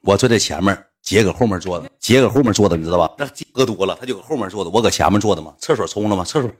[0.02, 3.14] 我坐在前面，姐搁后面坐的，姐搁后面坐的，你知道吧？
[3.18, 5.54] 那喝多了，他就搁后面坐的，我搁前面坐的嘛。
[5.58, 6.24] 厕所冲了吗？
[6.24, 6.50] 厕所。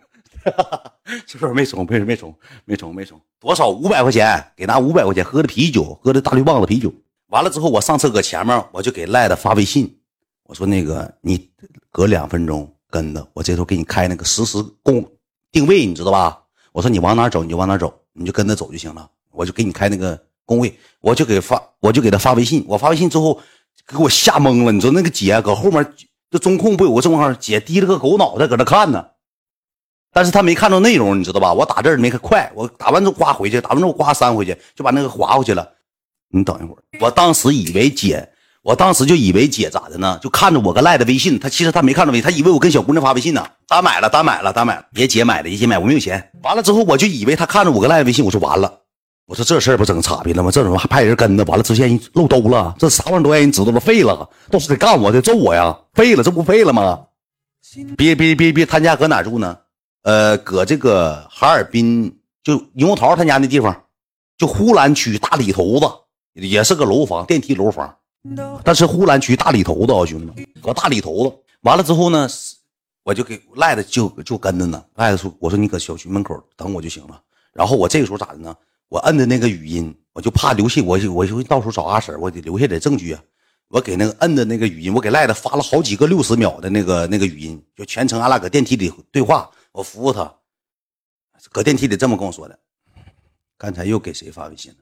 [1.27, 3.69] 厕所没冲，没没冲，没冲，没冲，多少？
[3.69, 6.93] 五百块钱，给拿五百块钱喝的啤酒，喝的大绿棒子啤酒。
[7.27, 10.01] 完了之后，我上车搁前面，我就给赖的发微信，
[10.45, 11.51] 我说那个你
[11.91, 15.07] 隔两分钟跟着我，这头给你开那个实时公
[15.53, 16.40] 定位，你知道吧？
[16.73, 19.09] 我说你往哪走你就往哪走，你就跟着走就行了。
[19.33, 22.65] 我就给你开那个工位，我就给发，我就给他发微信。
[22.69, 23.41] 我发微信之后，
[23.87, 24.73] 给我吓懵了。
[24.73, 25.95] 你说那个姐搁后面，
[26.31, 27.33] 这中控不有个中号？
[27.35, 29.07] 姐低了个狗脑袋搁那看呢。
[30.13, 31.53] 但是他没看到内容，你知道吧？
[31.53, 35.73] 我打字没看快，我打完之后刮回去，打完之后刮删回去，就把那个划过去了。
[36.33, 38.29] 你等一会儿，我当时以为姐，
[38.71, 40.17] 我当时就以为姐咋的呢？
[40.23, 43.45] 就看着我跟赖的微信，他其实他没看着微，他以为我跟小姑娘发微信呢。
[43.67, 46.31] 单买了，单买了，单买了，别姐买的，别姐买，我没有钱。
[46.45, 48.73] 完了之后，我就以为他看着我跟赖的微信，我说完了，
[49.27, 50.53] 我说这事儿不整差别了吗？
[50.53, 51.43] 这怎么还派人跟着？
[51.47, 57.01] 完了之前漏兜了，这啥玩意都让人知道了，废了，都是得干我的，揍我呀，废了，这不废了吗？
[57.97, 59.59] 别别别别，他家搁哪住呢？
[60.05, 63.77] 呃，搁这个哈尔滨，就牛桃他家那地方，
[64.39, 65.87] 就呼兰区大里头子，
[66.35, 67.97] 也是个楼房，电梯楼房，
[68.65, 71.37] 但是呼兰区大里头子啊，兄弟们，搁大里头子。
[71.63, 72.29] 完了之后呢，
[73.03, 74.85] 我就给赖子就就跟着呢。
[74.95, 78.55] 赖子说：“我说你搁小区门口等我就行了。”然后我这个时候咋的呢？
[78.89, 83.23] 我摁的那个语音，我就怕留下我我就到时候找阿婶，我得留下点证据啊。
[83.69, 89.51] 我给那个摁的那个语音，我给赖子发了好几个六十秒的那个那个语音，就全程俺俩搁电梯里对话。
[89.73, 90.35] 我服务他，
[91.53, 92.59] 搁电梯里这么跟我说的。
[93.57, 94.79] 刚才又给谁发微信了？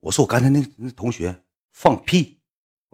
[0.00, 1.40] 我说我刚才那那同学
[1.72, 2.35] 放屁，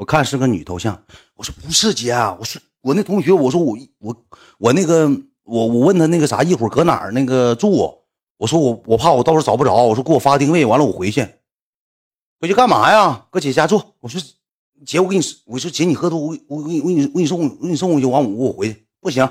[0.03, 1.01] 我看是个女头像。
[1.37, 4.17] 我说不是姐，我说我那同学，我说我我
[4.59, 5.09] 我那个
[5.45, 7.71] 我我问他那个啥，一会儿搁哪儿那个住？
[8.37, 11.25] 我说我我怕我到时候找不着，我说给我发定位，完了我回去。
[12.41, 13.29] 回去干嘛呀？
[13.31, 13.81] 搁姐家住。
[14.01, 14.21] 我说
[14.85, 19.29] 姐，我给你我说姐，你喝多，我我我给你我给你我给你送我给你送回去，完我我回去不行。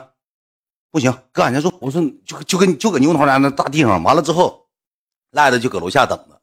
[0.89, 1.69] 不行，搁俺家住。
[1.81, 4.01] 我说就就跟就搁牛头家那大地方。
[4.01, 4.65] 完了之后，
[5.31, 6.41] 赖子就搁楼下等着，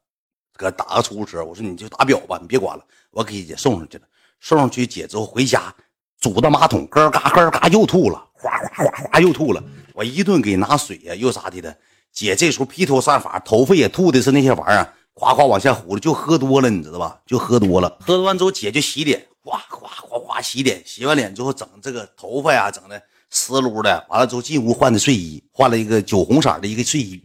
[0.53, 1.43] 搁打个出租车。
[1.43, 4.05] 我说你就打表吧，你别管了，我给姐送上去了。
[4.41, 5.75] 送上去姐之后回家，
[6.21, 9.63] 堵到马桶，咯嘎咯嘎又吐了，哗哗哗哗又吐了。
[9.95, 11.77] 我一顿给拿水呀，又咋的的。
[12.13, 17.21] 姐这时候披头散发，头发也吐的是那些玩意儿，夸夸往下糊了，就喝多了，你知道吧？
[17.27, 17.99] 就喝多了。
[18.01, 20.83] 喝完之后，姐就洗脸，哗哗哗哗洗脸。
[20.87, 23.01] 洗完脸之后，整这个头发呀，整的。
[23.31, 27.23] 湿漉的，完了之后进屋换的睡衣，换了一个酒红色的一个睡衣。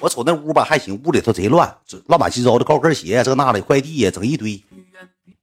[0.00, 1.68] 我瞅那屋吧还行，屋里头贼乱，
[2.06, 4.62] 乱七八糟的高跟鞋这那的，快递呀整一堆。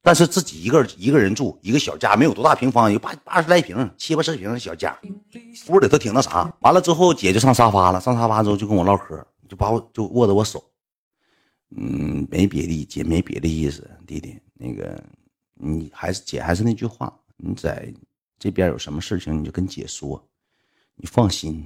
[0.02, 4.98] 但是自己一个一个人住一个小家，没有多大平方，有八八十来平，七八十平的小家。
[5.70, 6.52] 屋里头挺那啥。
[6.62, 10.64] 完了之后，姐就上沙发了，上沙发之后就跟我唠嗑，就把我就握着我手。
[11.76, 15.02] 嗯，没别的，姐没别的意思，弟弟，那个
[15.54, 17.94] 你还是姐还是那句话，你在。
[18.40, 20.20] 这边有什么事情你就跟姐说，
[20.96, 21.64] 你放心，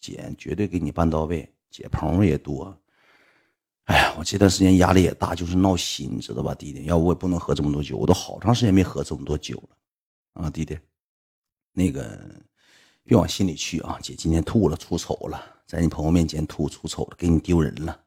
[0.00, 1.48] 姐绝对给你办到位。
[1.70, 2.76] 姐朋友也多，
[3.88, 6.84] 哎呀，我这段时间压力也大，就是闹心，知道吧，弟弟？
[6.84, 10.78] 要不我也不能喝这么多酒，我都好长时间没喝这么多酒了啊，弟弟。
[11.72, 12.20] 那个
[13.02, 17.98] 别往心里去啊，姐今天吐了，出丑了，在你朋友面前吐出丑了，给你丢人了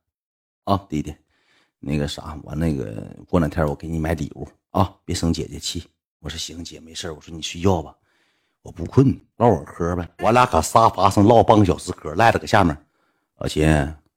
[0.65, 1.15] 啊，弟弟。
[1.79, 5.83] 那个啥，完那个过两天我给你买礼物啊，别生姐姐气。
[6.19, 7.95] 我说行，姐没事我说你睡觉吧。
[8.61, 10.07] 我不困，唠会嗑呗。
[10.19, 12.77] 我俩搁沙发上唠半个小时嗑，赖着搁下面。
[13.37, 13.65] 老秦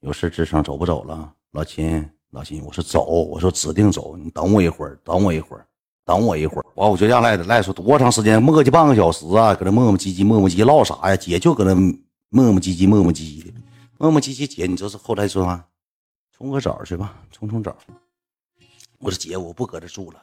[0.01, 1.35] 有事吱声，走不走了？
[1.55, 5.65] 老秦，老秦，我说走，我说指定走，你等我一会儿，等我一会儿，
[6.05, 6.67] 等我一会儿。
[6.75, 8.43] 完我就让赖子赖说多长时间？
[8.43, 11.17] 磨叽半个小时啊，搁那磨磨唧唧，磨磨唧唧唠啥呀？
[11.17, 13.55] 姐就搁那磨磨唧唧，磨磨唧唧的，
[13.99, 14.49] 磨磨唧唧。
[14.49, 15.65] 姐，你这是后来说啥？
[16.37, 17.77] 冲个澡去吧，冲冲澡。
[18.99, 20.21] 我说姐，我不搁这住了。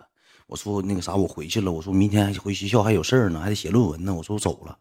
[0.47, 1.71] 我说那个啥，我回去了。
[1.71, 4.13] 我说明天还回学校还有事儿呢，还得写论文呢。
[4.13, 4.77] 我说我走了，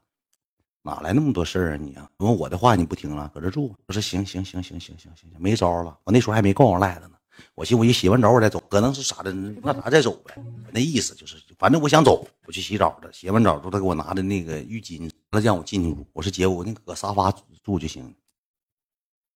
[0.82, 2.08] 哪来那么多事儿啊你啊？
[2.18, 3.74] 问我的话你不听了，搁这住。
[3.86, 5.96] 我说行行行行行行行行，没招了。
[6.04, 7.10] 我那时候还没告诉赖子呢。
[7.54, 10.34] 我寻思我一洗完澡我再走，可能是啥的，那啥再走呗。
[10.72, 13.12] 那意思就是，反正我想走，我去洗澡了。
[13.12, 16.06] 洗完澡之后，他给我拿的那个浴巾，他让我进去屋。
[16.12, 18.14] 我说姐，我那搁沙发住就行。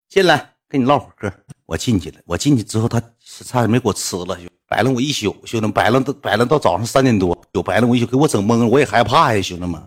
[0.09, 1.33] 进来跟你唠会儿嗑。
[1.66, 9.83] 我进去了，我进去之后，他差点没给我吃了，就摆弄我一宿，兄弟们摆弄都摆弄到早上三点多，有摆弄我一宿，给我整懵了，我也害怕呀，兄弟们，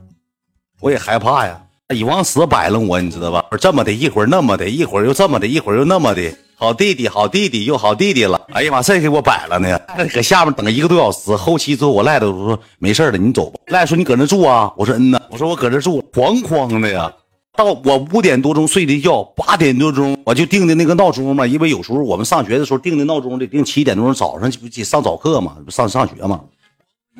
[0.80, 1.62] 我也害怕呀。
[1.96, 3.46] 一往死摆了我，你知道吧？
[3.60, 8.42] 这么的一会儿那么的，一会儿又这么的，一会儿又那么的，好弟弟，好弟弟，又好弟弟了。
[8.52, 9.80] 哎呀妈，这给我摆了呢，
[10.14, 11.34] 搁下面等一个多小时。
[11.36, 13.58] 后期之后我赖的，我说没事了，你走吧。
[13.68, 14.70] 赖说你搁那住啊？
[14.76, 17.10] 我说嗯呐，我说我搁这住，哐哐的呀。
[17.56, 26.42] 到我五点多钟睡的觉，八点多钟我就定的那个闹钟嘛，因为有时候我们上学的时候定的闹钟得定七点多钟，早上不上早课嘛，不上上学嘛，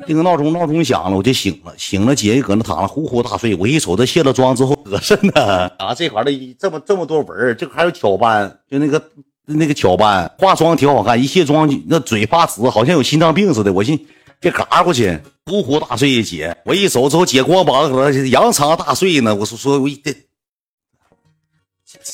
[0.06, 9.02] 定个闹钟，闹钟响了我就醒了，醒了姐搁那躺着呼呼大睡，我一瞅她卸了妆之后合身呢，啊这块的这么这么多纹儿这还有巧斑，就那个
[9.44, 13.98] 那个巧斑，化妆挺好看，一卸妆那嘴发紫，好像有心脏病似的，我寻
[14.40, 20.14] 别嘎过去，呼呼大睡姐，我一走之后姐光膀搁那扬长大睡呢，我说说我一这。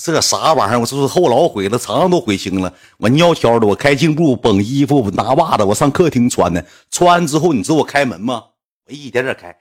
[0.03, 0.81] 这啥玩意儿？
[0.81, 2.73] 我这是后脑毁了，肠子都毁青了。
[2.99, 6.65] 我尿悄的，我开镜布，绷衣服，拿袜子，我上客厅穿的。
[6.91, 8.45] 穿完之后，你知道我开门吗？
[8.87, 9.55] 我一点点开，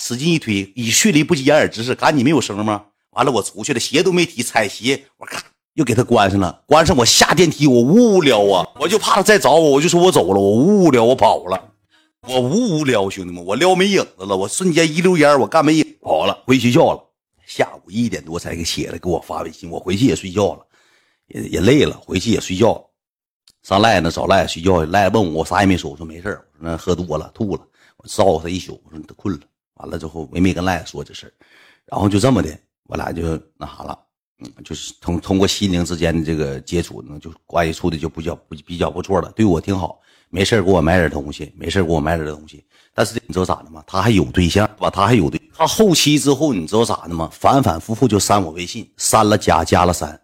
[0.00, 2.82] 使劲一推，以迅雷不及掩耳之势，赶紧没有声吗？
[3.10, 5.42] 完了，我出去了，鞋都没提，踩鞋，我咔
[5.74, 6.60] 又给他关上了。
[6.66, 11.70] 关上，我下电梯，我无聊啊，我就怕他再找我，我就说我走了，我无聊，我跑了，
[12.28, 17.07] 我无聊，兄弟们，我撩没影子了，我瞬间一溜烟，我干没影跑了，回学校了。
[17.48, 19.70] 下午一点多才给起来，给我发微信。
[19.70, 20.66] 我回去也睡觉了，
[21.28, 22.84] 也也累了，回去也睡觉。
[23.62, 25.90] 上赖那找赖睡觉，赖问我，我啥也没说。
[25.90, 27.66] 我说没事我说那喝多了，吐了。
[27.96, 28.78] 我照顾他一宿。
[28.84, 29.40] 我说你都困了。
[29.76, 31.32] 完了之后，我也没跟赖说这事
[31.86, 33.22] 然后就这么的，我俩就
[33.56, 33.98] 那啥了。
[34.40, 39.98] 嗯，就是通通过心灵之间的这个接触，呢，就关系处的就比较不比较不错了，对我挺好。
[40.30, 42.64] 没事给我买点东西，没事给我买点东西。
[42.94, 43.82] 但是你知道咋的吗？
[43.86, 44.90] 他还有对象，吧？
[44.90, 45.40] 他还有对。
[45.54, 47.30] 他后期之后，你知道咋的吗？
[47.32, 50.20] 反反复复就删我微信，删了加，加了删。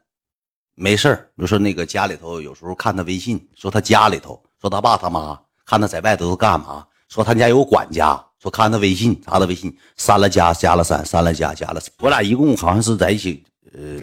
[0.75, 11.81] 没事比如说那个家里头，有时候看他微信，说他家里头，说他爸他妈看他在外头都干嘛，说他家有管家，说看他微信，查他微信，删了加，加了删，删了加，加了。
[12.01, 14.01] 我俩一共好像是在一起，呃，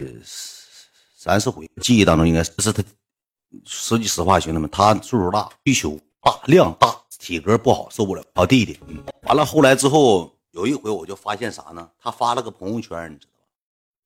[1.16, 1.70] 三四回。
[1.82, 2.82] 记忆当中应该是他。
[3.64, 8.22] 说句实话，兄弟们，他岁数大，需求大，量大，体格不好，受不了。
[8.34, 8.78] 好弟弟，
[9.22, 11.88] 完了后来之后，有一回我就发现啥呢？
[11.98, 13.44] 他发了个朋友圈，你知道吧？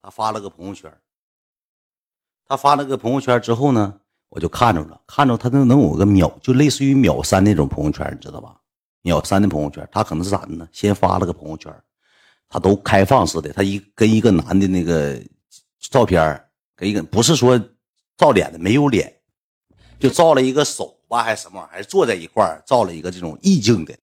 [0.02, 0.92] 他发了个朋友圈，
[2.46, 8.60] 他发了个朋友圈之后呢，我就看着了，看着他能能有个秒，就类似于秒删那种朋友圈，你知道吧？
[9.02, 10.68] 秒删的朋友圈，他可能是咋的呢？
[10.72, 11.72] 先发了个朋友圈，
[12.48, 15.20] 他都开放式的，他一跟一个男的那个
[15.78, 17.56] 照片，跟一个不是说
[18.16, 19.12] 照脸的，没有脸。
[19.98, 21.72] 就造了一个手吧，还是什么玩意儿？
[21.72, 23.94] 还是坐在一块儿照了一个这种意境的，